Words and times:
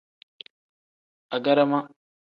Agarama. 1.35 1.79